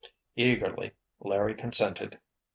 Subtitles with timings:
[0.35, 2.19] Eagerly Larry consented.